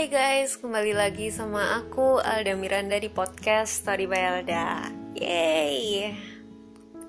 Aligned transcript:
Hai 0.00 0.08
guys, 0.08 0.56
kembali 0.56 0.96
lagi 0.96 1.28
sama 1.28 1.76
aku 1.76 2.24
Alda 2.24 2.56
Miranda 2.56 2.96
di 2.96 3.12
podcast 3.12 3.84
Story 3.84 4.08
by 4.08 4.22
Alda 4.32 4.88
Yeay 5.12 6.16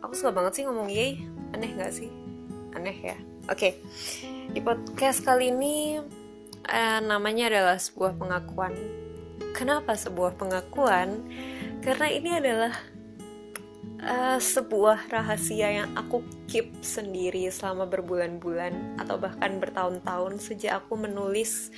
Aku 0.03 0.11
suka 0.11 0.35
banget 0.35 0.59
sih 0.59 0.63
ngomong 0.67 0.91
yeay 0.91 1.23
Aneh 1.55 1.71
gak 1.79 1.95
sih? 1.95 2.11
Aneh 2.75 2.91
ya? 2.99 3.15
Oke 3.47 3.79
Di 4.51 4.59
podcast 4.59 5.23
kali 5.23 5.55
ini 5.55 6.03
uh, 6.67 6.99
Namanya 6.99 7.47
adalah 7.55 7.79
sebuah 7.79 8.19
pengakuan 8.19 8.75
Kenapa 9.55 9.95
sebuah 9.95 10.35
pengakuan? 10.35 11.31
Karena 11.79 12.11
ini 12.11 12.29
adalah 12.43 12.75
uh, 14.03 14.35
Sebuah 14.35 15.07
rahasia 15.07 15.79
yang 15.79 15.95
aku 15.95 16.27
keep 16.43 16.75
sendiri 16.83 17.47
selama 17.55 17.87
berbulan-bulan 17.87 18.99
Atau 18.99 19.15
bahkan 19.15 19.63
bertahun-tahun 19.63 20.43
Sejak 20.43 20.83
aku 20.83 20.99
menulis 20.99 21.71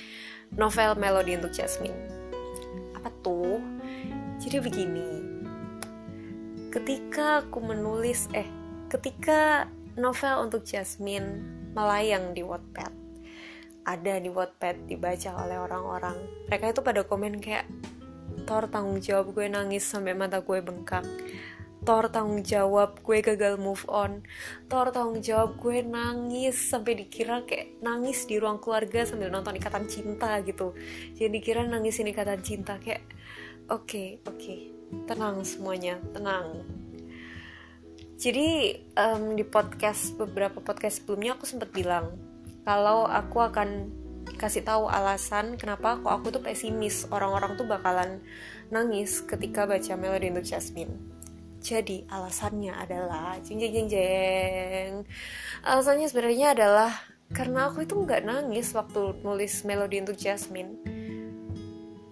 novel 0.54 0.94
Melody 0.98 1.38
untuk 1.38 1.54
Jasmine. 1.54 1.96
Apa 2.94 3.10
tuh? 3.22 3.58
Jadi 4.42 4.58
begini. 4.62 5.08
Ketika 6.70 7.46
aku 7.46 7.62
menulis 7.62 8.26
eh 8.34 8.46
ketika 8.90 9.70
novel 9.94 10.50
untuk 10.50 10.66
Jasmine 10.66 11.42
melayang 11.74 12.34
di 12.34 12.42
Wattpad. 12.42 12.92
Ada 13.84 14.16
di 14.22 14.32
Wattpad 14.32 14.88
dibaca 14.88 15.30
oleh 15.44 15.58
orang-orang. 15.60 16.16
Mereka 16.48 16.72
itu 16.72 16.80
pada 16.80 17.04
komen 17.04 17.42
kayak 17.42 17.68
Tor 18.44 18.66
tanggung 18.66 18.98
jawab 18.98 19.30
gue 19.30 19.46
nangis 19.46 19.86
sampai 19.86 20.12
mata 20.12 20.42
gue 20.42 20.58
bengkak 20.58 21.06
Thor 21.84 22.08
tanggung 22.08 22.40
jawab 22.40 23.04
gue 23.04 23.20
gagal 23.20 23.60
move 23.60 23.84
on. 23.92 24.24
Thor 24.72 24.88
tanggung 24.88 25.20
jawab 25.20 25.60
gue 25.60 25.84
nangis 25.84 26.56
sampai 26.56 27.04
dikira 27.04 27.44
kayak 27.44 27.76
nangis 27.84 28.24
di 28.24 28.40
ruang 28.40 28.56
keluarga 28.56 29.04
sambil 29.04 29.28
nonton 29.28 29.60
ikatan 29.60 29.84
cinta 29.84 30.40
gitu. 30.40 30.72
Jadi 31.12 31.28
dikira 31.28 31.60
nangis 31.68 32.00
ini 32.00 32.16
ikatan 32.16 32.40
cinta 32.40 32.80
kayak 32.80 33.04
oke 33.68 33.84
okay, 33.84 34.08
oke 34.24 34.40
okay, 34.40 34.72
tenang 35.04 35.44
semuanya 35.44 36.00
tenang. 36.16 36.64
Jadi 38.16 38.80
um, 38.96 39.36
di 39.36 39.44
podcast 39.44 40.16
beberapa 40.16 40.64
podcast 40.64 41.04
sebelumnya 41.04 41.36
aku 41.36 41.44
sempat 41.44 41.68
bilang 41.68 42.16
kalau 42.64 43.04
aku 43.04 43.44
akan 43.44 43.92
kasih 44.40 44.64
tahu 44.64 44.88
alasan 44.88 45.60
kenapa 45.60 46.00
kok 46.00 46.08
aku 46.08 46.32
tuh 46.32 46.40
pesimis 46.40 47.04
orang-orang 47.12 47.60
tuh 47.60 47.68
bakalan 47.68 48.24
nangis 48.72 49.20
ketika 49.20 49.68
baca 49.68 50.00
Melody 50.00 50.32
untuk 50.32 50.48
Jasmine 50.48 51.13
jadi 51.64 52.04
alasannya 52.12 52.76
adalah 52.76 53.40
jeng 53.40 53.56
jeng 53.56 53.72
jeng 53.72 53.88
jeng. 53.88 54.92
Alasannya 55.64 56.12
sebenarnya 56.12 56.52
adalah 56.52 56.92
karena 57.32 57.72
aku 57.72 57.88
itu 57.88 57.96
nggak 57.96 58.28
nangis 58.28 58.76
waktu 58.76 59.16
nulis 59.24 59.64
melodi 59.64 60.04
untuk 60.04 60.20
Jasmine. 60.20 60.76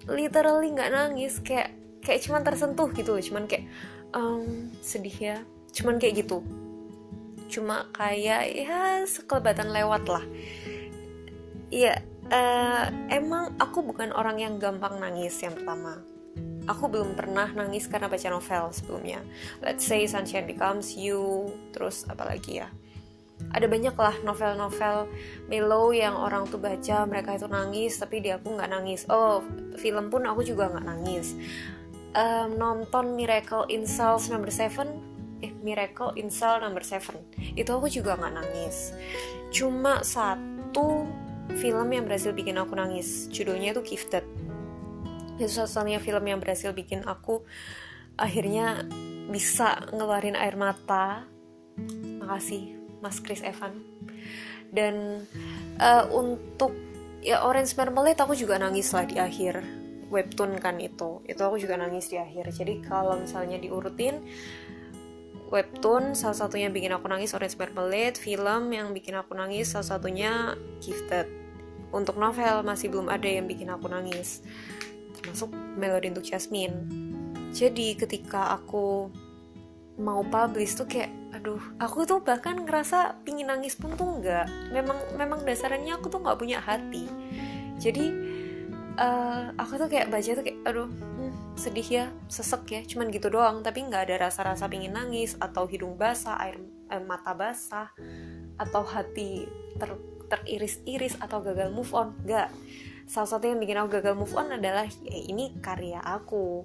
Literally 0.09 0.73
nggak 0.73 0.91
nangis 0.97 1.37
kayak 1.45 1.77
kayak 2.01 2.25
cuman 2.25 2.43
tersentuh 2.43 2.89
gitu 2.97 3.21
cuman 3.29 3.45
kayak 3.45 3.69
um, 4.17 4.73
sedih 4.81 5.37
ya, 5.37 5.37
cuman 5.77 6.01
kayak 6.01 6.25
gitu. 6.25 6.41
Cuma 7.53 7.93
kayak 7.93 8.57
ya 8.57 9.05
sekelebatan 9.05 9.69
lewat 9.69 10.09
lah. 10.09 10.25
Iya, 11.69 12.01
uh, 12.33 12.89
emang 13.13 13.53
aku 13.61 13.85
bukan 13.85 14.17
orang 14.17 14.41
yang 14.41 14.57
gampang 14.57 14.97
nangis 14.97 15.37
yang 15.45 15.53
pertama 15.53 16.01
aku 16.67 16.91
belum 16.91 17.19
pernah 17.19 17.51
nangis 17.51 17.91
karena 17.91 18.07
baca 18.07 18.29
novel 18.31 18.71
sebelumnya. 18.71 19.21
Let's 19.63 19.87
say 19.87 20.05
Sunshine 20.07 20.47
Becomes 20.47 20.95
You, 20.95 21.51
terus 21.75 22.07
apalagi 22.07 22.63
ya. 22.63 22.69
Ada 23.51 23.67
banyak 23.67 23.99
lah 23.99 24.15
novel-novel 24.23 25.11
mellow 25.51 25.91
yang 25.91 26.15
orang 26.15 26.47
tuh 26.47 26.63
baca 26.63 27.03
mereka 27.11 27.35
itu 27.35 27.51
nangis 27.51 27.99
tapi 27.99 28.23
di 28.23 28.31
aku 28.31 28.55
nggak 28.55 28.71
nangis. 28.71 29.03
Oh, 29.11 29.43
film 29.75 30.15
pun 30.15 30.23
aku 30.31 30.47
juga 30.47 30.71
nggak 30.71 30.87
nangis. 30.87 31.35
Um, 32.13 32.55
nonton 32.61 33.19
Miracle 33.19 33.67
in 33.73 33.89
Cells 33.89 34.31
Number 34.31 34.53
7 34.53 35.13
eh 35.43 35.51
Miracle 35.61 36.15
in 36.15 36.31
Cell 36.31 36.63
Number 36.63 36.87
7 36.87 37.19
itu 37.59 37.71
aku 37.75 37.91
juga 37.91 38.15
nggak 38.15 38.35
nangis. 38.39 38.95
Cuma 39.51 40.07
satu 40.07 41.05
film 41.59 41.89
yang 41.91 42.07
berhasil 42.07 42.31
bikin 42.31 42.57
aku 42.57 42.79
nangis. 42.79 43.27
Judulnya 43.35 43.75
itu 43.75 43.83
Gifted 43.83 44.23
itu 45.45 45.59
satu-satunya 45.59 45.99
film 45.99 46.25
yang 46.25 46.39
berhasil 46.39 46.71
bikin 46.71 47.03
aku 47.03 47.43
akhirnya 48.17 48.87
bisa 49.29 49.89
ngeluarin 49.91 50.39
air 50.39 50.55
mata. 50.55 51.27
Makasih 52.23 52.77
Mas 53.03 53.19
Chris 53.19 53.43
Evan. 53.43 53.83
Dan 54.73 55.27
uh, 55.81 56.05
untuk 56.13 56.73
ya 57.21 57.45
Orange 57.45 57.77
Marmalade 57.77 58.19
aku 58.19 58.35
juga 58.39 58.57
nangis 58.57 58.91
lah 58.95 59.05
di 59.05 59.19
akhir 59.19 59.61
webtoon 60.13 60.61
kan 60.61 60.77
itu. 60.79 61.25
Itu 61.25 61.43
aku 61.43 61.57
juga 61.59 61.81
nangis 61.81 62.13
di 62.13 62.21
akhir. 62.21 62.53
Jadi 62.53 62.85
kalau 62.85 63.19
misalnya 63.19 63.57
diurutin 63.57 64.21
webtoon 65.53 66.17
salah 66.17 66.37
satunya 66.37 66.73
bikin 66.73 66.93
aku 66.97 67.09
nangis 67.09 67.37
Orange 67.37 67.61
Marmalade 67.61 68.17
film 68.17 68.73
yang 68.73 68.93
bikin 68.97 69.17
aku 69.17 69.37
nangis 69.37 69.73
salah 69.73 69.97
satunya 69.97 70.57
Gifted. 70.81 71.29
Untuk 71.93 72.17
novel 72.17 72.65
masih 72.65 72.89
belum 72.89 73.13
ada 73.13 73.29
yang 73.29 73.45
bikin 73.45 73.69
aku 73.69 73.85
nangis 73.85 74.41
termasuk 75.23 75.55
melodi 75.79 76.11
untuk 76.11 76.27
Jasmine. 76.27 76.75
Jadi 77.55 77.95
ketika 77.95 78.59
aku 78.59 79.09
mau 80.01 80.25
publish 80.25 80.75
tuh 80.75 80.89
kayak 80.89 81.13
aduh 81.33 81.61
aku 81.81 82.05
tuh 82.05 82.21
bahkan 82.21 82.65
ngerasa 82.65 83.23
pingin 83.25 83.49
nangis 83.49 83.79
pun 83.79 83.95
tuh 83.95 84.19
enggak. 84.19 84.51
Memang 84.73 84.99
memang 85.17 85.41
dasarnya 85.47 86.01
aku 86.01 86.11
tuh 86.11 86.21
nggak 86.21 86.39
punya 86.41 86.59
hati. 86.59 87.07
Jadi 87.79 88.07
uh, 88.97 89.53
aku 89.57 89.79
tuh 89.79 89.89
kayak 89.89 90.09
baca 90.11 90.31
tuh 90.33 90.45
kayak 90.45 90.59
aduh 90.65 90.89
hmm, 90.89 91.33
sedih 91.57 91.89
ya 91.89 92.05
sesek 92.27 92.63
ya 92.73 92.81
cuman 92.85 93.13
gitu 93.13 93.29
doang. 93.31 93.61
Tapi 93.63 93.85
nggak 93.87 94.11
ada 94.11 94.29
rasa-rasa 94.29 94.67
pingin 94.67 94.97
nangis 94.97 95.37
atau 95.39 95.69
hidung 95.69 95.95
basah 95.95 96.41
air 96.41 96.59
eh, 96.89 97.03
mata 97.05 97.37
basah 97.37 97.93
atau 98.57 98.83
hati 98.85 99.45
ter 99.77 99.93
teriris-iris 100.33 101.21
atau 101.21 101.45
gagal 101.45 101.69
move 101.69 101.93
on 101.93 102.17
enggak 102.25 102.49
salah 103.13 103.29
satu 103.29 103.45
yang 103.45 103.61
bikin 103.61 103.77
aku 103.77 104.01
gagal 104.01 104.17
move 104.17 104.33
on 104.33 104.57
adalah 104.57 104.89
ya 105.05 105.19
ini 105.29 105.53
karya 105.61 106.01
aku. 106.01 106.65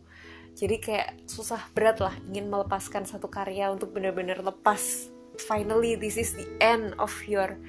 Jadi 0.56 0.80
kayak 0.80 1.28
susah 1.28 1.60
berat 1.76 2.00
lah 2.00 2.16
ingin 2.32 2.48
melepaskan 2.48 3.04
satu 3.04 3.28
karya 3.28 3.68
untuk 3.68 3.92
benar-benar 3.92 4.40
lepas 4.40 5.12
finally 5.44 6.00
this 6.00 6.16
is 6.16 6.32
the 6.40 6.48
end 6.64 6.96
of 6.98 7.12
your 7.28 7.60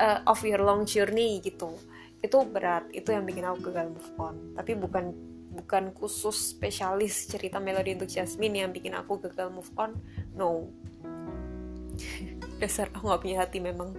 uh, 0.00 0.24
of 0.24 0.40
your 0.40 0.64
long 0.64 0.88
journey 0.88 1.44
gitu. 1.44 1.76
Itu 2.24 2.48
berat 2.48 2.88
itu 2.96 3.12
yang 3.12 3.28
bikin 3.28 3.44
aku 3.44 3.68
gagal 3.68 3.92
move 3.92 4.10
on. 4.16 4.56
Tapi 4.56 4.80
bukan 4.80 5.12
bukan 5.52 5.92
khusus 5.92 6.56
spesialis 6.56 7.28
cerita 7.28 7.60
melodi 7.60 8.00
untuk 8.00 8.08
Jasmine 8.08 8.64
yang 8.64 8.72
bikin 8.72 8.96
aku 8.96 9.20
gagal 9.20 9.52
move 9.52 9.68
on. 9.76 9.92
No 10.32 10.72
dasar 12.60 12.92
aku 12.92 13.08
nggak 13.08 13.22
punya 13.24 13.36
hati 13.40 13.58
memang 13.58 13.96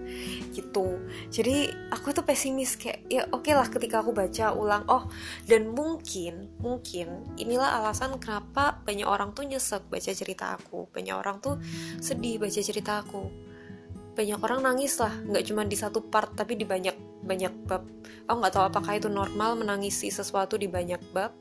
gitu. 0.53 1.01
Jadi 1.33 1.67
aku 1.89 2.13
tuh 2.13 2.21
pesimis 2.21 2.77
kayak 2.77 3.09
ya 3.09 3.25
oke 3.33 3.49
okay 3.49 3.53
lah 3.57 3.65
ketika 3.67 4.05
aku 4.05 4.13
baca 4.13 4.53
ulang 4.53 4.85
oh 4.87 5.09
dan 5.49 5.73
mungkin 5.73 6.53
mungkin 6.61 7.25
inilah 7.41 7.81
alasan 7.81 8.21
kenapa 8.21 8.79
banyak 8.85 9.09
orang 9.09 9.33
tuh 9.33 9.49
nyesek 9.49 9.89
baca 9.89 10.11
cerita 10.13 10.55
aku. 10.55 10.87
Banyak 10.93 11.15
orang 11.17 11.41
tuh 11.41 11.57
sedih 11.97 12.37
baca 12.37 12.61
cerita 12.61 13.01
aku. 13.01 13.25
Banyak 14.13 14.39
orang 14.45 14.61
nangis 14.61 15.01
lah 15.01 15.11
nggak 15.25 15.43
cuma 15.49 15.65
di 15.65 15.75
satu 15.75 16.05
part 16.05 16.37
tapi 16.37 16.53
di 16.53 16.63
banyak 16.63 17.25
banyak 17.25 17.53
bab. 17.65 17.83
Aku 18.29 18.37
nggak 18.37 18.53
tahu 18.53 18.65
apakah 18.69 18.93
itu 19.01 19.09
normal 19.09 19.57
menangisi 19.57 20.13
sesuatu 20.13 20.57
di 20.61 20.69
banyak 20.69 21.01
bab 21.13 21.33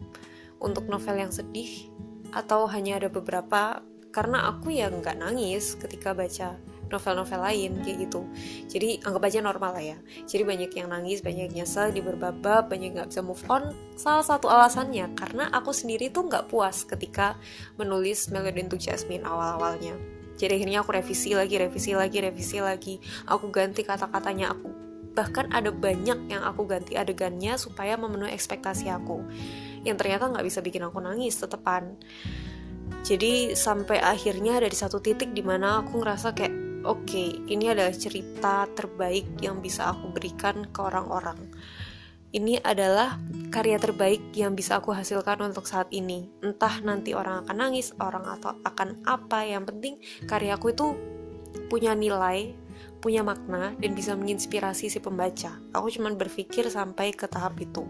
untuk 0.60 0.88
novel 0.88 1.16
yang 1.16 1.32
sedih 1.32 1.88
atau 2.32 2.64
hanya 2.70 2.96
ada 3.02 3.08
beberapa. 3.12 3.84
Karena 4.10 4.50
aku 4.50 4.74
ya 4.74 4.90
nggak 4.90 5.22
nangis 5.22 5.78
ketika 5.78 6.10
baca 6.10 6.58
novel-novel 6.90 7.40
lain 7.40 7.70
kayak 7.80 8.10
gitu. 8.10 8.26
Jadi 8.66 9.00
anggap 9.06 9.22
aja 9.30 9.38
normal 9.40 9.78
lah 9.78 9.84
ya. 9.94 9.98
Jadi 10.26 10.42
banyak 10.42 10.70
yang 10.74 10.90
nangis 10.90 11.22
banyak 11.22 11.50
yang 11.50 11.54
nyesel 11.62 11.94
di 11.94 12.02
berbab 12.02 12.66
banyak 12.66 12.98
nggak 12.98 13.08
bisa 13.14 13.22
move 13.22 13.40
on. 13.46 13.70
Salah 13.94 14.26
satu 14.26 14.50
alasannya 14.50 15.14
karena 15.14 15.48
aku 15.54 15.70
sendiri 15.70 16.10
tuh 16.10 16.26
nggak 16.26 16.50
puas 16.50 16.82
ketika 16.84 17.38
menulis 17.78 18.28
Melody 18.28 18.66
untuk 18.66 18.82
Jasmine 18.82 19.22
awal-awalnya. 19.22 19.94
Jadi 20.40 20.56
akhirnya 20.56 20.80
aku 20.80 20.90
revisi 20.96 21.36
lagi 21.36 21.60
revisi 21.60 21.92
lagi 21.92 22.18
revisi 22.18 22.58
lagi. 22.64 22.94
Aku 23.28 23.52
ganti 23.52 23.84
kata-katanya 23.84 24.56
aku. 24.56 24.72
Bahkan 25.12 25.52
ada 25.52 25.68
banyak 25.68 26.32
yang 26.32 26.42
aku 26.46 26.64
ganti 26.64 26.96
adegannya 26.96 27.60
supaya 27.60 28.00
memenuhi 28.00 28.32
ekspektasi 28.32 28.88
aku. 28.88 29.20
Yang 29.84 29.96
ternyata 30.00 30.32
nggak 30.32 30.46
bisa 30.48 30.64
bikin 30.64 30.86
aku 30.88 30.96
nangis 31.04 31.36
tetepan. 31.36 31.98
Jadi 33.04 33.52
sampai 33.56 34.00
akhirnya 34.00 34.60
dari 34.60 34.76
satu 34.76 35.00
titik 35.00 35.32
di 35.32 35.40
mana 35.44 35.84
aku 35.84 36.00
ngerasa 36.00 36.36
kayak 36.36 36.69
oke 36.84 37.06
okay, 37.06 37.28
ini 37.48 37.72
adalah 37.72 37.94
cerita 37.94 38.68
terbaik 38.72 39.38
yang 39.40 39.60
bisa 39.60 39.92
aku 39.92 40.12
berikan 40.12 40.68
ke 40.68 40.80
orang-orang. 40.80 41.38
Ini 42.30 42.62
adalah 42.62 43.18
karya 43.50 43.74
terbaik 43.82 44.30
yang 44.38 44.54
bisa 44.54 44.78
aku 44.78 44.94
hasilkan 44.94 45.50
untuk 45.50 45.66
saat 45.66 45.90
ini. 45.90 46.30
Entah 46.46 46.78
nanti 46.86 47.10
orang 47.10 47.42
akan 47.42 47.56
nangis 47.58 47.90
orang 47.98 48.22
atau 48.38 48.54
akan 48.62 49.02
apa 49.02 49.42
yang 49.42 49.66
penting 49.66 49.98
karyaku 50.30 50.70
itu 50.70 50.94
punya 51.66 51.90
nilai 51.98 52.54
punya 53.00 53.24
makna 53.24 53.72
dan 53.80 53.96
bisa 53.96 54.12
menginspirasi 54.12 54.92
si 54.92 55.00
pembaca. 55.00 55.56
Aku 55.72 55.88
cuma 55.88 56.12
berpikir 56.12 56.68
sampai 56.68 57.16
ke 57.16 57.24
tahap 57.26 57.56
itu. 57.58 57.88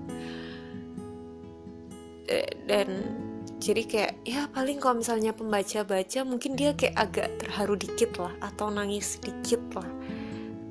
Dan 2.64 2.88
jadi 3.60 3.82
kayak 3.84 4.12
ya 4.24 4.48
paling 4.48 4.80
kalau 4.80 5.04
misalnya 5.04 5.36
pembaca 5.36 5.84
baca 5.84 6.20
mungkin 6.24 6.56
dia 6.56 6.72
kayak 6.72 6.96
agak 6.96 7.28
terharu 7.44 7.76
dikit 7.76 8.16
lah 8.16 8.32
atau 8.40 8.72
nangis 8.72 9.20
sedikit 9.20 9.60
lah. 9.76 9.90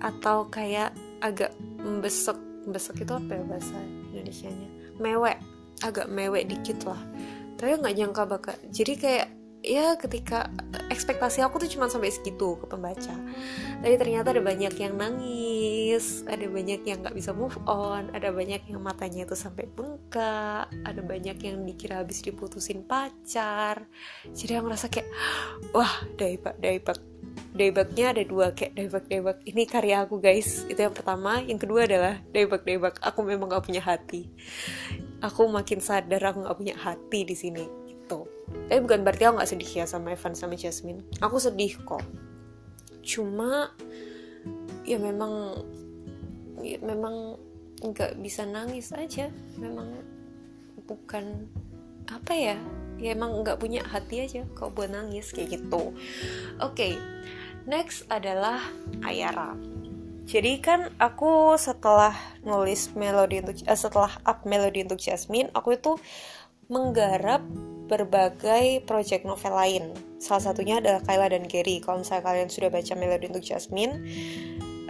Atau 0.01 0.50
kayak 0.50 0.97
agak 1.21 1.53
membesek 1.77 2.36
membesek 2.65 3.06
itu 3.06 3.13
apa 3.13 3.31
ya 3.38 3.44
bahasa 3.45 3.77
Indonesia 4.09 4.50
nya 4.50 4.69
mewek 4.97 5.38
agak 5.86 6.09
mewek 6.09 6.50
dikit 6.50 6.81
lah. 6.89 7.00
Tapi 7.62 7.77
nggak 7.77 7.95
nyangka 7.95 8.24
bakal 8.25 8.56
jadi 8.74 8.94
kayak 8.97 9.27
ya 9.69 9.94
ketika 10.01 10.50
ekspektasi 10.89 11.45
aku 11.45 11.62
tuh 11.62 11.69
cuma 11.69 11.86
sampai 11.86 12.10
segitu 12.10 12.57
ke 12.57 12.66
pembaca. 12.66 13.13
Tapi 13.86 13.95
ternyata 14.01 14.33
ada 14.33 14.42
banyak 14.42 14.74
yang 14.81 14.98
nangis 14.98 16.25
ada 16.25 16.50
banyak 16.50 16.81
yang 16.81 17.06
nggak 17.06 17.13
bisa 17.13 17.30
move 17.31 17.54
on 17.69 18.10
ada 18.18 18.33
banyak 18.33 18.66
yang 18.66 18.81
matanya 18.81 19.30
itu 19.30 19.38
sampai 19.38 19.69
bengkak 19.69 20.66
ada 20.66 21.01
banyak 21.06 21.38
yang 21.38 21.62
dikira 21.62 22.01
habis 22.01 22.25
diputusin 22.25 22.81
pacar. 22.81 23.86
Jadi 24.33 24.57
aku 24.57 24.66
ngerasa 24.74 24.89
kayak 24.89 25.10
wah 25.77 25.94
daibak 26.18 26.57
daibak 26.57 26.98
daibaknya 27.54 28.18
ada 28.18 28.24
dua 28.25 28.51
kayak 28.57 28.74
daibak 28.74 29.06
daibak 29.06 29.38
ini 29.45 29.63
karya 29.69 30.01
aku 30.01 30.18
guys. 30.18 30.66
Itu 30.66 30.81
yang 30.81 30.98
pertama. 30.98 31.45
Yang 31.45 31.69
kedua 31.69 31.86
adalah 31.86 32.18
daibak 32.33 32.66
daibak 32.66 32.98
aku 33.06 33.21
memang 33.21 33.54
gak 33.54 33.69
punya 33.69 33.86
hati. 33.86 34.33
Aku 35.21 35.45
makin 35.45 35.77
sadar 35.77 36.25
aku 36.25 36.42
gak 36.50 36.57
punya 36.57 36.75
hati 36.80 37.21
di 37.27 37.38
sini 37.38 37.79
tapi 38.69 38.86
bukan 38.86 39.01
berarti 39.01 39.24
aku 39.25 39.34
nggak 39.42 39.50
sedih 39.50 39.72
ya 39.81 39.86
sama 39.90 40.13
Evan 40.13 40.38
sama 40.38 40.54
Jasmine. 40.54 41.01
Aku 41.25 41.42
sedih 41.42 41.74
kok. 41.81 42.06
Cuma 43.01 43.74
ya 44.86 45.01
memang 45.01 45.57
ya 46.62 46.78
memang 46.86 47.34
nggak 47.81 48.22
bisa 48.22 48.46
nangis 48.46 48.94
aja. 48.94 49.34
Memang 49.57 49.90
bukan 50.86 51.50
apa 52.13 52.34
ya? 52.38 52.57
Ya 53.01 53.18
emang 53.18 53.42
nggak 53.42 53.57
punya 53.57 53.81
hati 53.81 54.28
aja 54.28 54.46
kok 54.54 54.78
buat 54.78 54.94
nangis 54.94 55.34
kayak 55.34 55.57
gitu. 55.57 55.90
Oke 56.62 56.74
okay. 56.78 56.94
next 57.66 58.06
adalah 58.13 58.62
Ayara. 59.02 59.57
Jadi 60.30 60.62
kan 60.62 60.94
aku 61.02 61.57
setelah 61.57 62.13
nulis 62.45 62.94
melodi 62.94 63.42
untuk 63.42 63.66
uh, 63.66 63.74
setelah 63.74 64.13
up 64.30 64.45
melodi 64.45 64.86
untuk 64.86 65.02
Jasmine 65.02 65.50
aku 65.57 65.74
itu 65.74 65.98
menggarap 66.69 67.42
berbagai 67.89 68.86
project 68.86 69.25
novel 69.25 69.53
lain. 69.57 69.83
Salah 70.21 70.53
satunya 70.53 70.77
adalah 70.77 71.01
Kayla 71.01 71.33
dan 71.33 71.50
Gary. 71.50 71.81
Kalau 71.81 72.06
misalnya 72.06 72.24
kalian 72.30 72.50
sudah 72.53 72.69
baca 72.69 72.94
Melody 72.94 73.25
untuk 73.33 73.41
Jasmine, 73.41 74.06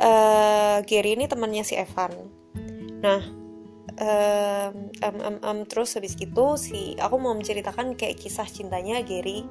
uh, 0.04 0.84
Gary 0.84 1.16
ini 1.16 1.31
temannya 1.31 1.63
si 1.63 1.80
Evan. 1.80 2.12
Nah, 3.00 3.24
um, 4.00 4.92
um, 5.00 5.38
um, 5.40 5.60
terus 5.63 5.96
habis 5.96 6.19
itu 6.19 6.46
si 6.60 7.00
aku 7.00 7.16
mau 7.16 7.31
menceritakan 7.31 7.96
kayak 7.96 8.19
kisah 8.19 8.48
cintanya 8.48 9.00
Gary 9.07 9.48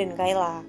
dan 0.00 0.16
Kayla. 0.16 0.64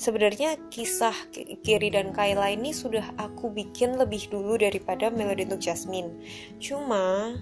Sebenarnya 0.00 0.58
kisah 0.72 1.14
Gary 1.62 1.92
dan 1.92 2.10
Kayla 2.10 2.50
ini 2.56 2.74
sudah 2.74 3.14
aku 3.20 3.54
bikin 3.54 3.94
lebih 4.00 4.26
dulu 4.32 4.58
daripada 4.58 5.12
Melody 5.14 5.46
untuk 5.46 5.62
Jasmine. 5.62 6.10
Cuma 6.58 7.36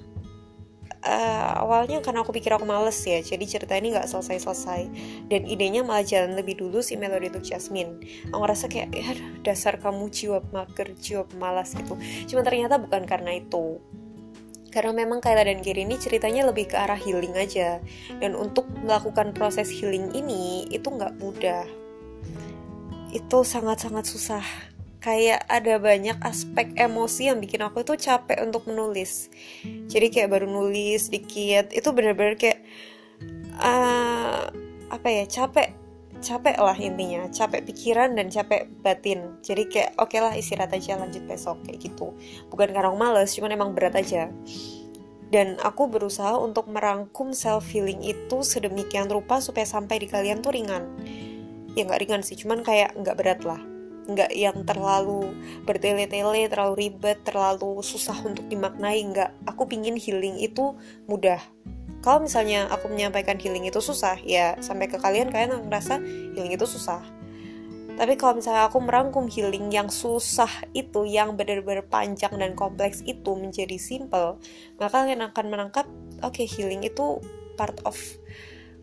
uh, 1.04 1.52
awalnya 1.64 2.00
karena 2.04 2.20
aku 2.20 2.32
pikir 2.32 2.52
aku 2.52 2.68
males 2.68 2.96
ya 3.04 3.20
jadi 3.24 3.44
cerita 3.44 3.76
ini 3.76 3.92
nggak 3.96 4.08
selesai-selesai. 4.08 4.82
Dan 5.28 5.48
idenya 5.48 5.84
malah 5.84 6.04
jalan 6.04 6.36
lebih 6.36 6.60
dulu 6.60 6.84
si 6.84 6.96
Melody 6.96 7.32
untuk 7.32 7.44
Jasmine. 7.44 8.00
Aku 8.32 8.38
ngerasa 8.40 8.68
kayak 8.68 8.88
ya 8.92 9.12
dasar 9.44 9.80
kamu 9.80 10.12
jiwa 10.12 10.44
mager 10.52 10.92
jiwa 10.96 11.22
pemalas 11.28 11.72
gitu. 11.72 11.96
Cuma 12.28 12.40
ternyata 12.44 12.76
bukan 12.80 13.04
karena 13.08 13.36
itu. 13.36 13.80
Karena 14.70 14.94
memang 14.94 15.18
Kayla 15.18 15.50
dan 15.50 15.66
Gary 15.66 15.82
ini 15.82 15.98
ceritanya 15.98 16.46
lebih 16.46 16.70
ke 16.70 16.78
arah 16.78 16.94
healing 16.94 17.34
aja. 17.34 17.82
Dan 18.22 18.38
untuk 18.38 18.70
melakukan 18.86 19.34
proses 19.34 19.66
healing 19.66 20.14
ini 20.14 20.70
itu 20.70 20.86
nggak 20.86 21.18
mudah. 21.18 21.66
Itu 23.10 23.42
sangat-sangat 23.42 24.06
susah 24.06 24.69
kayak 25.00 25.48
ada 25.48 25.80
banyak 25.80 26.20
aspek 26.20 26.76
emosi 26.76 27.32
yang 27.32 27.40
bikin 27.40 27.64
aku 27.64 27.82
itu 27.82 27.96
capek 27.96 28.44
untuk 28.44 28.68
menulis. 28.68 29.32
Jadi 29.64 30.12
kayak 30.12 30.28
baru 30.30 30.46
nulis 30.46 31.08
dikit 31.08 31.72
itu 31.72 31.88
bener-bener 31.90 32.36
kayak 32.36 32.60
uh, 33.58 34.52
apa 34.92 35.08
ya 35.08 35.24
capek 35.24 35.72
capek 36.20 36.56
lah 36.60 36.76
intinya. 36.76 37.26
Capek 37.32 37.64
pikiran 37.64 38.12
dan 38.12 38.28
capek 38.28 38.68
batin. 38.84 39.40
Jadi 39.40 39.72
kayak 39.72 39.90
oke 39.96 40.12
okay 40.12 40.20
lah 40.20 40.36
istirahat 40.36 40.76
aja 40.76 41.00
lanjut 41.00 41.24
besok 41.24 41.64
kayak 41.64 41.80
gitu. 41.80 42.12
Bukan 42.52 42.68
karena 42.76 42.92
aku 42.92 43.00
males 43.00 43.32
cuman 43.32 43.56
emang 43.56 43.72
berat 43.72 43.96
aja. 43.96 44.28
Dan 45.30 45.56
aku 45.62 45.88
berusaha 45.88 46.36
untuk 46.36 46.68
merangkum 46.68 47.32
self 47.32 47.72
healing 47.72 48.02
itu 48.04 48.42
sedemikian 48.44 49.08
rupa 49.08 49.40
supaya 49.40 49.64
sampai 49.64 50.02
di 50.02 50.10
kalian 50.10 50.44
tuh 50.44 50.52
ringan. 50.52 50.84
Ya 51.72 51.88
nggak 51.88 52.04
ringan 52.04 52.20
sih 52.20 52.36
cuman 52.36 52.66
kayak 52.66 52.98
nggak 52.98 53.16
berat 53.16 53.40
lah 53.46 53.79
nggak 54.12 54.32
yang 54.34 54.66
terlalu 54.66 55.32
bertele-tele 55.64 56.50
terlalu 56.50 56.88
ribet 56.88 57.22
terlalu 57.22 57.80
susah 57.80 58.16
untuk 58.22 58.46
dimaknai 58.50 59.00
nggak. 59.10 59.30
Aku 59.46 59.66
pingin 59.70 59.94
healing 59.96 60.38
itu 60.42 60.74
mudah. 61.06 61.40
Kalau 62.00 62.24
misalnya 62.24 62.64
aku 62.72 62.88
menyampaikan 62.88 63.36
healing 63.36 63.68
itu 63.68 63.78
susah 63.84 64.16
ya 64.24 64.56
sampai 64.64 64.88
ke 64.88 64.96
kalian 64.96 65.28
kalian 65.28 65.68
ngerasa 65.68 66.00
healing 66.34 66.56
itu 66.56 66.64
susah. 66.64 67.04
Tapi 68.00 68.16
kalau 68.16 68.40
misalnya 68.40 68.64
aku 68.64 68.80
merangkum 68.80 69.28
healing 69.28 69.68
yang 69.68 69.92
susah 69.92 70.48
itu 70.72 71.04
yang 71.04 71.36
benar-benar 71.36 71.84
panjang 71.84 72.32
dan 72.40 72.56
kompleks 72.56 73.04
itu 73.04 73.36
menjadi 73.36 73.76
simple 73.76 74.40
maka 74.80 75.04
kalian 75.04 75.20
akan 75.28 75.46
menangkap 75.52 75.84
oke 76.24 76.32
okay, 76.32 76.48
healing 76.48 76.80
itu 76.80 77.20
part 77.60 77.76
of 77.84 78.00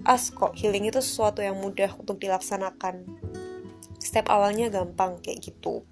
us 0.05 0.29
kok. 0.29 0.53
Healing 0.53 0.93
itu 0.93 1.01
sesuatu 1.01 1.41
yang 1.41 1.57
mudah 1.57 1.97
untuk 1.97 2.21
dilaksanakan 2.21 3.01
step 4.07 4.31
awalnya 4.31 4.71
gampang 4.71 5.19
kayak 5.19 5.43
gitu 5.43 5.83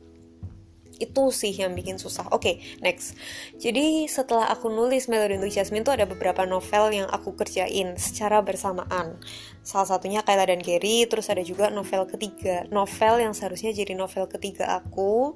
itu 1.00 1.24
sih 1.32 1.52
yang 1.52 1.76
bikin 1.76 2.00
susah. 2.00 2.28
Oke, 2.32 2.40
okay, 2.40 2.56
next. 2.80 3.20
Jadi 3.60 4.08
setelah 4.08 4.48
aku 4.52 4.72
nulis 4.72 5.12
Melody 5.12 5.40
untuk 5.40 5.52
Jasmine 5.52 5.84
tuh 5.84 5.96
ada 5.96 6.08
beberapa 6.08 6.48
novel 6.48 6.92
yang 6.96 7.08
aku 7.12 7.36
kerjain 7.36 8.00
secara 8.00 8.40
bersamaan. 8.40 9.20
Salah 9.66 9.88
satunya 9.88 10.24
Kayla 10.24 10.48
dan 10.48 10.64
Gary, 10.64 11.04
terus 11.10 11.28
ada 11.28 11.44
juga 11.44 11.68
novel 11.68 12.08
ketiga, 12.08 12.64
novel 12.72 13.28
yang 13.28 13.34
seharusnya 13.36 13.76
jadi 13.76 13.92
novel 13.98 14.30
ketiga 14.32 14.80
aku, 14.80 15.36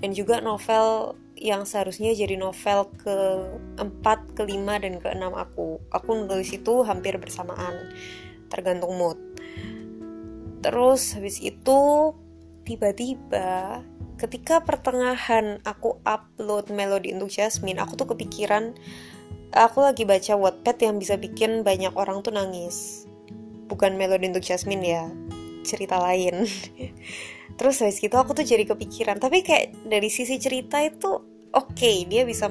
dan 0.00 0.16
juga 0.16 0.40
novel 0.40 1.16
yang 1.40 1.64
seharusnya 1.64 2.12
jadi 2.12 2.36
novel 2.36 2.92
keempat, 3.00 4.36
kelima, 4.36 4.76
dan 4.76 5.00
keenam 5.00 5.32
aku. 5.32 5.80
Aku 5.88 6.28
nulis 6.28 6.52
itu 6.52 6.84
hampir 6.84 7.16
bersamaan, 7.16 7.92
tergantung 8.52 8.92
mood. 8.96 9.29
Terus 10.60 11.16
habis 11.16 11.40
itu 11.40 12.12
tiba-tiba 12.68 13.80
ketika 14.20 14.60
pertengahan 14.60 15.64
aku 15.64 15.96
upload 16.04 16.68
melodi 16.68 17.16
untuk 17.16 17.32
Jasmine, 17.32 17.80
aku 17.80 17.96
tuh 17.96 18.12
kepikiran 18.12 18.76
aku 19.56 19.82
lagi 19.82 20.06
baca 20.06 20.36
Wattpad 20.36 20.76
yang 20.84 20.96
bisa 21.00 21.16
bikin 21.16 21.64
banyak 21.64 21.96
orang 21.96 22.20
tuh 22.20 22.36
nangis. 22.36 23.08
Bukan 23.66 23.96
melodi 23.96 24.28
untuk 24.28 24.44
Jasmine 24.44 24.84
ya, 24.84 25.04
cerita 25.64 25.96
lain. 25.98 26.44
Terus 27.58 27.76
habis 27.80 28.00
itu 28.00 28.16
aku 28.16 28.32
tuh 28.36 28.46
jadi 28.46 28.64
kepikiran, 28.68 29.20
tapi 29.20 29.44
kayak 29.44 29.76
dari 29.88 30.08
sisi 30.08 30.40
cerita 30.40 30.80
itu 30.80 31.20
oke 31.50 31.74
okay, 31.74 32.06
dia 32.06 32.22
bisa 32.22 32.46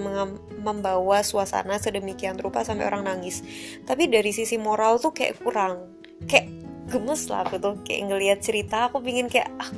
membawa 0.59 1.23
suasana 1.23 1.79
sedemikian 1.79 2.37
rupa 2.37 2.65
sampai 2.65 2.85
orang 2.87 3.05
nangis. 3.07 3.41
Tapi 3.85 4.09
dari 4.09 4.33
sisi 4.35 4.57
moral 4.57 4.97
tuh 4.97 5.15
kayak 5.15 5.39
kurang. 5.41 5.97
Kayak 6.27 6.51
gemes 6.89 7.29
lah 7.29 7.45
aku 7.45 7.61
tuh 7.61 7.77
kayak 7.85 8.09
ngelihat 8.09 8.39
cerita 8.41 8.89
aku 8.89 8.99
pingin 8.99 9.29
kayak 9.29 9.49
ah, 9.61 9.71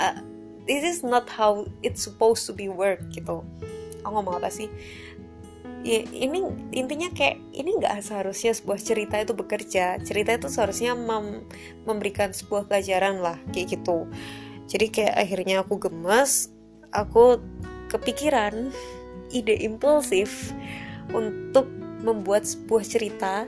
uh, 0.00 0.16
this 0.64 0.82
is 0.82 1.04
not 1.04 1.28
how 1.28 1.64
it's 1.84 2.02
supposed 2.02 2.48
to 2.48 2.52
be 2.56 2.66
work 2.66 3.00
gitu. 3.12 3.44
Aku 4.02 4.10
ngomong 4.10 4.40
apa 4.40 4.48
sih. 4.48 4.68
Ya 5.84 6.00
ini 6.16 6.40
intinya 6.72 7.12
kayak 7.12 7.44
ini 7.52 7.76
nggak 7.76 8.00
seharusnya 8.00 8.56
sebuah 8.56 8.80
cerita 8.80 9.20
itu 9.20 9.36
bekerja. 9.36 10.00
Cerita 10.00 10.32
itu 10.32 10.48
seharusnya 10.48 10.96
mem 10.96 11.44
memberikan 11.84 12.32
sebuah 12.32 12.64
pelajaran 12.68 13.20
lah 13.20 13.36
kayak 13.52 13.76
gitu. 13.80 14.08
Jadi 14.64 14.88
kayak 14.88 15.14
akhirnya 15.20 15.60
aku 15.60 15.76
gemes 15.76 16.48
aku 16.96 17.36
kepikiran 17.92 18.72
ide 19.28 19.60
impulsif 19.60 20.56
untuk 21.12 21.68
membuat 22.00 22.48
sebuah 22.48 22.84
cerita 22.84 23.44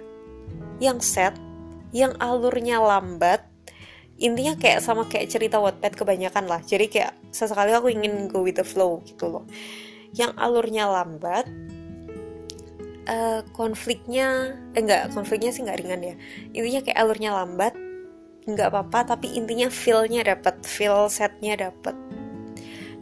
yang 0.76 1.00
set 1.00 1.32
yang 1.95 2.14
alurnya 2.19 2.83
lambat 2.83 3.47
intinya 4.16 4.57
kayak 4.57 4.81
sama 4.81 5.05
kayak 5.05 5.28
cerita 5.28 5.61
Wattpad 5.61 5.93
kebanyakan 5.93 6.49
lah. 6.49 6.61
Jadi 6.64 6.88
kayak 6.88 7.12
sesekali 7.28 7.76
aku 7.76 7.93
ingin 7.93 8.33
go 8.33 8.40
with 8.40 8.57
the 8.57 8.64
flow 8.64 9.05
gitu 9.05 9.28
loh. 9.28 9.45
Yang 10.16 10.33
alurnya 10.40 10.88
lambat 10.88 11.45
uh, 13.07 13.45
konfliknya 13.52 14.57
eh, 14.73 14.81
enggak 14.81 15.12
konfliknya 15.12 15.52
sih 15.52 15.62
nggak 15.69 15.78
ringan 15.85 16.00
ya. 16.00 16.14
Intinya 16.57 16.81
kayak 16.81 16.99
alurnya 16.99 17.31
lambat 17.37 17.75
nggak 18.47 18.69
apa-apa 18.73 19.19
tapi 19.19 19.35
intinya 19.35 19.66
feelnya 19.69 20.23
dapat 20.23 20.62
feel 20.62 21.11
setnya 21.11 21.59
dapat 21.59 21.99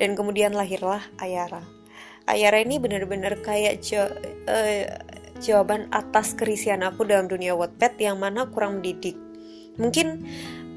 dan 0.00 0.18
kemudian 0.18 0.56
lahirlah 0.56 1.04
Ayara. 1.20 1.62
Ayara 2.24 2.64
ini 2.64 2.80
bener-bener 2.80 3.36
kayak 3.44 3.84
jo, 3.84 4.00
uh, 4.00 4.82
jawaban 5.42 5.90
atas 5.90 6.34
kerisian 6.36 6.86
aku 6.86 7.06
dalam 7.06 7.26
dunia 7.26 7.54
Wattpad 7.58 7.98
yang 7.98 8.20
mana 8.20 8.46
kurang 8.50 8.78
mendidik. 8.80 9.18
Mungkin 9.80 10.22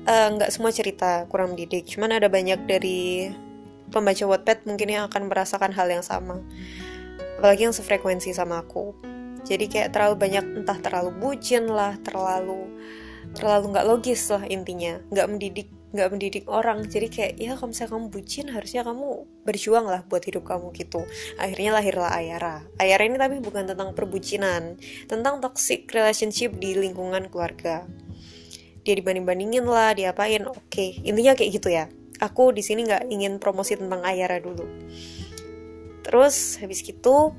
eh, 0.08 0.28
nggak 0.34 0.50
uh, 0.50 0.54
semua 0.54 0.74
cerita 0.74 1.30
kurang 1.30 1.54
mendidik, 1.54 1.86
cuman 1.86 2.18
ada 2.18 2.28
banyak 2.32 2.66
dari 2.66 3.30
pembaca 3.94 4.26
Wattpad 4.26 4.66
mungkin 4.66 4.90
yang 4.90 5.04
akan 5.08 5.30
merasakan 5.30 5.72
hal 5.74 5.88
yang 5.92 6.06
sama. 6.06 6.42
Apalagi 7.38 7.70
yang 7.70 7.76
sefrekuensi 7.76 8.34
sama 8.34 8.66
aku. 8.66 8.98
Jadi 9.46 9.70
kayak 9.70 9.94
terlalu 9.96 10.16
banyak 10.18 10.66
entah 10.66 10.80
terlalu 10.82 11.14
bucin 11.14 11.70
lah, 11.70 11.96
terlalu 12.02 12.68
terlalu 13.38 13.76
nggak 13.76 13.88
logis 13.88 14.28
lah 14.34 14.44
intinya, 14.50 14.98
nggak 15.14 15.28
mendidik 15.30 15.70
nggak 15.96 16.10
mendidik 16.12 16.46
orang. 16.52 16.84
Jadi 16.84 17.08
kayak 17.08 17.34
ya 17.40 17.56
kalau 17.56 17.72
misalnya 17.72 17.92
kamu 17.96 18.06
bucin 18.12 18.46
harusnya 18.52 18.82
kamu 18.84 19.08
berjuang 19.48 19.86
lah 19.88 20.04
buat 20.04 20.24
hidup 20.24 20.44
kamu 20.44 20.76
gitu. 20.76 21.08
Akhirnya 21.40 21.80
lahirlah 21.80 22.12
Ayara. 22.12 22.56
Ayara 22.76 23.04
ini 23.08 23.16
tapi 23.16 23.40
bukan 23.40 23.72
tentang 23.72 23.96
perbucinan 23.96 24.76
tentang 25.08 25.40
toxic 25.40 25.88
relationship 25.92 26.56
di 26.60 26.76
lingkungan 26.76 27.32
keluarga. 27.32 27.88
Dia 28.84 28.94
dibanding-bandingin 29.00 29.64
lah 29.68 29.96
diapain. 29.96 30.44
Oke 30.48 30.64
okay. 30.68 30.90
intinya 31.08 31.36
kayak 31.36 31.52
gitu 31.56 31.70
ya. 31.72 31.88
Aku 32.20 32.52
di 32.52 32.66
sini 32.66 32.84
nggak 32.84 33.08
ingin 33.14 33.40
promosi 33.40 33.80
tentang 33.80 34.04
Ayara 34.04 34.44
dulu. 34.44 34.68
Terus 36.04 36.60
habis 36.60 36.84
gitu 36.84 37.32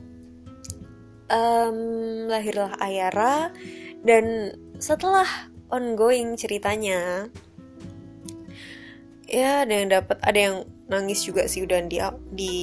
um, 1.28 1.78
lahirlah 2.28 2.76
Ayara. 2.80 3.52
Dan 3.98 4.54
setelah 4.78 5.26
ongoing 5.68 6.38
ceritanya 6.38 7.28
ya 9.28 9.68
ada 9.68 9.74
yang 9.76 9.88
dapat 9.92 10.16
ada 10.24 10.38
yang 10.40 10.56
nangis 10.88 11.20
juga 11.22 11.44
sih 11.44 11.62
udah 11.68 11.84
di 11.84 12.00
di 12.32 12.54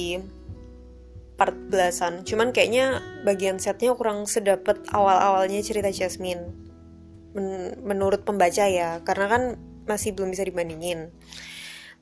part 1.38 1.54
belasan. 1.70 2.26
Cuman 2.26 2.50
kayaknya 2.50 3.00
bagian 3.22 3.62
setnya 3.62 3.94
kurang 3.94 4.26
sedapet 4.26 4.82
awal-awalnya 4.90 5.62
cerita 5.62 5.92
Jasmine. 5.94 6.50
Men 7.36 7.78
menurut 7.84 8.24
pembaca 8.24 8.64
ya 8.66 9.04
karena 9.04 9.26
kan 9.30 9.42
masih 9.86 10.16
belum 10.16 10.34
bisa 10.34 10.42
dibandingin. 10.42 11.12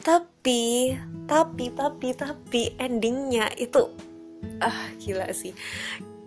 Tapi 0.00 0.94
tapi 1.28 1.70
tapi 1.74 2.08
tapi 2.16 2.62
endingnya 2.80 3.52
itu 3.60 3.90
ah 4.60 4.92
gila 5.00 5.28
sih 5.32 5.56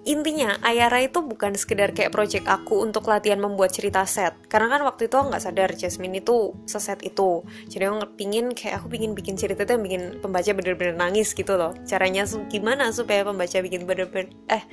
intinya 0.07 0.55
Ayara 0.63 1.03
itu 1.03 1.19
bukan 1.19 1.51
sekedar 1.59 1.91
kayak 1.91 2.15
project 2.15 2.47
aku 2.47 2.79
untuk 2.79 3.11
latihan 3.11 3.43
membuat 3.43 3.75
cerita 3.75 4.07
set. 4.07 4.31
Karena 4.47 4.71
kan 4.71 4.87
waktu 4.87 5.11
itu 5.11 5.19
aku 5.19 5.35
nggak 5.35 5.43
sadar 5.43 5.69
Jasmine 5.75 6.23
itu 6.23 6.55
seset 6.63 7.03
itu. 7.03 7.43
Jadi 7.67 7.83
aku 7.91 8.15
pingin 8.15 8.55
kayak 8.55 8.79
aku 8.79 8.87
pingin 8.87 9.11
bikin 9.11 9.35
cerita 9.35 9.67
itu 9.67 9.75
yang 9.75 9.83
bikin 9.83 10.03
pembaca 10.23 10.47
bener-bener 10.55 10.95
nangis 10.95 11.35
gitu 11.35 11.59
loh. 11.59 11.75
Caranya 11.83 12.23
gimana 12.47 12.95
supaya 12.95 13.27
pembaca 13.27 13.59
bikin 13.59 13.83
bener-bener 13.83 14.31
eh 14.47 14.63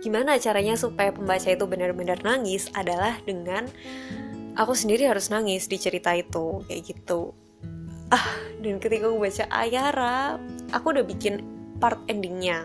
gimana 0.00 0.40
caranya 0.40 0.72
supaya 0.80 1.12
pembaca 1.12 1.52
itu 1.52 1.64
bener-bener 1.68 2.16
nangis 2.24 2.72
adalah 2.72 3.20
dengan 3.28 3.68
aku 4.56 4.72
sendiri 4.72 5.04
harus 5.04 5.28
nangis 5.28 5.68
di 5.68 5.76
cerita 5.76 6.16
itu 6.16 6.64
kayak 6.64 6.96
gitu. 6.96 7.36
Ah 8.08 8.24
dan 8.64 8.80
ketika 8.80 9.12
aku 9.12 9.20
baca 9.20 9.44
Ayara 9.52 10.40
aku 10.72 10.96
udah 10.96 11.04
bikin 11.04 11.44
part 11.76 12.00
endingnya 12.08 12.64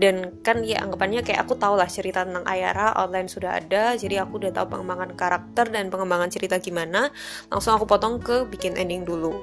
dan 0.00 0.40
kan 0.40 0.64
ya 0.64 0.80
anggapannya 0.80 1.20
kayak 1.20 1.44
aku 1.44 1.56
tau 1.60 1.76
lah 1.76 1.88
cerita 1.88 2.24
tentang 2.24 2.44
Ayara 2.48 2.96
outline 2.96 3.28
sudah 3.28 3.60
ada 3.60 3.92
jadi 3.92 4.24
aku 4.24 4.40
udah 4.40 4.52
tahu 4.54 4.72
pengembangan 4.76 5.12
karakter 5.12 5.68
dan 5.68 5.92
pengembangan 5.92 6.32
cerita 6.32 6.56
gimana 6.56 7.12
langsung 7.52 7.76
aku 7.76 7.84
potong 7.84 8.16
ke 8.22 8.48
bikin 8.48 8.76
ending 8.80 9.04
dulu. 9.04 9.36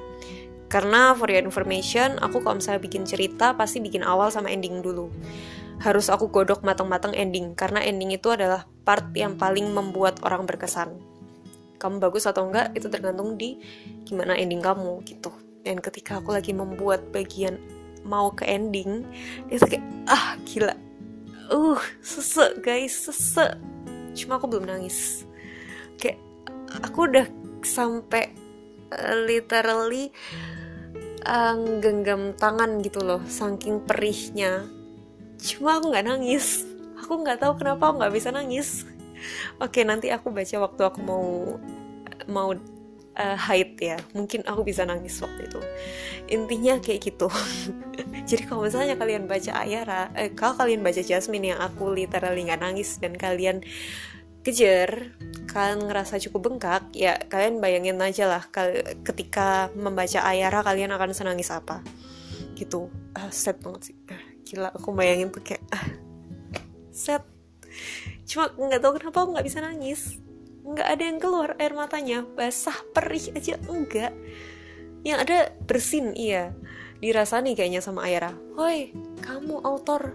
Karena 0.70 1.18
for 1.18 1.26
your 1.26 1.42
information 1.42 2.18
aku 2.22 2.42
kalau 2.42 2.62
misalnya 2.62 2.82
bikin 2.82 3.02
cerita 3.02 3.58
pasti 3.58 3.82
bikin 3.82 4.06
awal 4.06 4.30
sama 4.30 4.50
ending 4.54 4.82
dulu. 4.82 5.10
Harus 5.82 6.12
aku 6.12 6.30
godok 6.30 6.62
matang-matang 6.62 7.10
ending 7.16 7.58
karena 7.58 7.82
ending 7.82 8.14
itu 8.14 8.30
adalah 8.30 8.66
part 8.86 9.10
yang 9.18 9.34
paling 9.34 9.70
membuat 9.70 10.22
orang 10.22 10.46
berkesan. 10.46 10.94
Kamu 11.80 11.98
bagus 11.98 12.28
atau 12.28 12.46
enggak 12.46 12.76
itu 12.76 12.86
tergantung 12.92 13.34
di 13.34 13.58
gimana 14.04 14.36
ending 14.36 14.62
kamu 14.62 15.02
gitu. 15.08 15.32
Dan 15.64 15.80
ketika 15.80 16.20
aku 16.20 16.36
lagi 16.36 16.52
membuat 16.52 17.08
bagian 17.10 17.79
mau 18.04 18.32
ke 18.32 18.48
ending 18.48 19.04
itu 19.52 19.64
kayak 19.64 19.84
ah 20.08 20.36
gila. 20.48 20.74
Uh 21.50 21.80
sesek 22.00 22.62
guys 22.62 22.94
sesek 22.94 23.58
cuma 24.16 24.38
aku 24.38 24.46
belum 24.50 24.66
nangis. 24.66 25.24
Kayak 25.98 26.18
aku 26.82 27.10
udah 27.10 27.26
sampai 27.60 28.32
uh, 28.94 29.16
literally 29.26 30.10
uh, 31.26 31.56
genggam 31.82 32.32
tangan 32.36 32.80
gitu 32.80 33.02
loh 33.02 33.22
saking 33.26 33.84
perihnya. 33.84 34.66
Cuma 35.40 35.80
aku 35.80 35.92
nggak 35.92 36.06
nangis. 36.06 36.64
Aku 37.00 37.20
nggak 37.24 37.40
tahu 37.40 37.56
kenapa 37.56 37.90
aku 37.90 38.04
nggak 38.04 38.14
bisa 38.14 38.28
nangis. 38.30 38.84
Oke 39.60 39.84
nanti 39.84 40.08
aku 40.08 40.32
baca 40.32 40.56
waktu 40.64 40.82
aku 40.84 41.00
mau 41.04 41.26
mau 42.28 42.52
uh, 43.20 43.36
haid 43.36 43.76
ya. 43.76 44.00
Mungkin 44.16 44.48
aku 44.48 44.64
bisa 44.64 44.88
nangis 44.88 45.20
waktu 45.20 45.46
itu. 45.46 45.60
Intinya 46.32 46.80
kayak 46.80 47.00
gitu. 47.04 47.28
Jadi 48.30 48.42
kalau 48.48 48.64
misalnya 48.64 48.96
kalian 48.96 49.28
baca 49.28 49.52
Ayara 49.60 50.08
eh, 50.16 50.32
kalau 50.32 50.56
kalian 50.56 50.80
baca 50.80 51.04
Jasmine 51.04 51.52
yang 51.54 51.60
aku 51.60 51.92
literally 51.92 52.48
nggak 52.48 52.64
nangis 52.64 52.96
dan 52.96 53.14
kalian 53.14 53.60
kejar 54.40 55.12
kalian 55.52 55.84
ngerasa 55.84 56.16
cukup 56.16 56.48
bengkak 56.48 56.88
ya 56.96 57.20
kalian 57.28 57.60
bayangin 57.60 58.00
aja 58.00 58.24
lah 58.24 58.42
ketika 59.04 59.68
membaca 59.76 60.24
Ayara 60.24 60.64
kalian 60.64 60.96
akan 60.96 61.12
senangis 61.12 61.52
apa. 61.52 61.84
Gitu. 62.56 62.88
Uh, 63.12 63.30
sad 63.30 63.60
banget 63.60 63.92
sih. 63.92 63.96
Uh, 64.08 64.22
gila 64.48 64.72
aku 64.72 64.96
bayangin 64.96 65.28
tuh 65.28 65.44
kayak 65.44 65.60
uh, 65.74 65.86
sad. 66.94 67.22
Cuma 68.24 68.48
nggak 68.54 68.80
tahu 68.80 68.96
kenapa 68.96 69.18
aku 69.26 69.30
nggak 69.36 69.46
bisa 69.46 69.58
nangis 69.60 70.22
nggak 70.60 70.88
ada 70.88 71.02
yang 71.02 71.18
keluar 71.18 71.56
air 71.56 71.72
matanya. 71.72 72.24
Basah 72.24 72.76
perih 72.92 73.32
aja. 73.36 73.56
Enggak 73.68 74.12
yang 75.04 75.20
ada 75.20 75.52
bersin 75.64 76.12
iya. 76.12 76.52
Dirasani 77.00 77.56
kayaknya 77.56 77.80
sama 77.80 78.04
Ayara 78.04 78.36
Hoi 78.60 78.92
kamu 79.24 79.64
autor. 79.64 80.12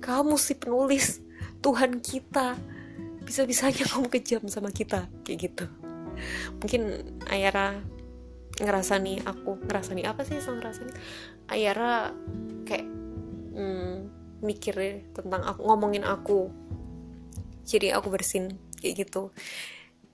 Kamu 0.00 0.40
si 0.40 0.56
penulis. 0.56 1.20
Tuhan 1.60 2.00
kita. 2.00 2.56
Bisa-bisanya 3.22 3.84
kamu 3.92 4.08
kejam 4.08 4.42
sama 4.48 4.72
kita. 4.72 5.06
Kayak 5.22 5.38
gitu. 5.52 5.66
Mungkin 6.58 6.82
Ayara 7.28 7.76
ngerasa 8.56 8.96
nih 8.98 9.20
aku. 9.28 9.60
Ngerasa 9.68 9.92
nih 9.92 10.08
apa 10.08 10.24
sih 10.24 10.40
sang 10.40 10.58
ngerasa 10.58 10.80
nih 10.88 10.96
Ayara 11.52 12.16
kayak 12.64 12.88
hmm, 13.52 13.94
mikir 14.40 15.06
tentang 15.12 15.44
aku 15.44 15.60
ngomongin 15.68 16.08
aku. 16.08 16.48
Jadi 17.62 17.92
aku 17.92 18.08
bersin 18.10 18.56
kayak 18.82 19.06
gitu. 19.06 19.30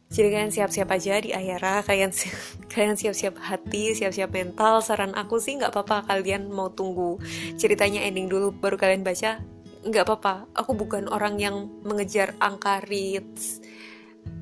Jadi 0.08 0.28
kalian 0.32 0.52
siap-siap 0.52 0.88
aja 0.88 1.20
di 1.20 1.36
Ayara 1.36 1.84
kalian 1.84 2.12
kalian 2.72 2.96
siap-siap 2.96 3.36
hati 3.36 3.92
siap-siap 3.92 4.32
mental 4.32 4.80
saran 4.80 5.12
aku 5.12 5.36
sih 5.36 5.60
nggak 5.60 5.68
apa-apa 5.68 6.08
kalian 6.08 6.48
mau 6.48 6.72
tunggu 6.72 7.20
ceritanya 7.60 8.00
ending 8.08 8.24
dulu 8.24 8.48
baru 8.56 8.80
kalian 8.80 9.04
baca 9.04 9.40
nggak 9.84 10.04
apa-apa. 10.04 10.48
Aku 10.56 10.76
bukan 10.76 11.08
orang 11.08 11.40
yang 11.40 11.68
mengejar 11.84 12.36
angka 12.40 12.80
reads 12.88 13.60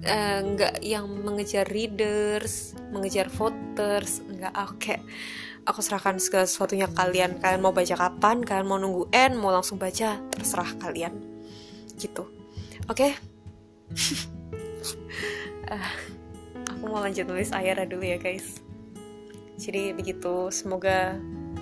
uh, 0.06 0.40
nggak 0.42 0.82
yang 0.86 1.06
mengejar 1.22 1.66
readers 1.66 2.74
mengejar 2.94 3.26
voters 3.30 4.22
nggak. 4.22 4.54
Oke 4.70 4.96
aku 5.66 5.82
serahkan 5.82 6.22
segala 6.22 6.46
sesuatunya 6.46 6.86
kalian. 6.94 7.42
Kalian 7.42 7.60
mau 7.60 7.74
baca 7.74 7.98
kapan 7.98 8.46
kalian 8.46 8.66
mau 8.70 8.78
nunggu 8.78 9.10
end 9.10 9.34
mau 9.34 9.50
langsung 9.50 9.76
baca 9.82 10.22
terserah 10.30 10.78
kalian. 10.78 11.12
Gitu. 11.98 12.22
Oke? 12.86 13.10
okay? 13.10 13.35
Uh, 15.70 15.90
aku 16.70 16.82
mau 16.86 17.00
lanjut 17.02 17.26
nulis 17.26 17.52
Ayara 17.54 17.86
dulu 17.86 18.02
ya 18.02 18.18
guys. 18.18 18.60
Jadi 19.56 19.96
begitu 19.96 20.52
semoga 20.52 21.16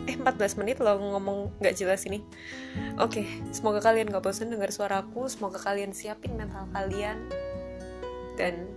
eh 0.05 0.17
14 0.21 0.61
menit 0.61 0.83
loh 0.83 0.99
ngomong 1.01 1.55
nggak 1.63 1.77
jelas 1.79 2.05
ini. 2.05 2.21
Oke 3.01 3.25
okay, 3.25 3.27
semoga 3.55 3.81
kalian 3.81 4.11
gak 4.13 4.25
bosan 4.25 4.53
dengar 4.53 4.69
suaraku 4.69 5.31
semoga 5.31 5.57
kalian 5.63 5.97
siapin 5.97 6.37
mental 6.37 6.69
kalian 6.75 7.17
dan 8.37 8.69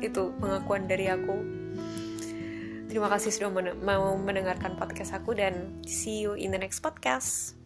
itu 0.00 0.32
pengakuan 0.38 0.86
dari 0.88 1.10
aku. 1.10 1.36
Terima 2.88 3.08
kasih 3.08 3.32
sudah 3.32 3.48
men 3.48 3.72
mau 3.80 4.12
mendengarkan 4.20 4.76
podcast 4.76 5.16
aku 5.16 5.32
dan 5.32 5.80
see 5.88 6.20
you 6.20 6.36
in 6.36 6.52
the 6.52 6.60
next 6.60 6.84
podcast 6.84 7.61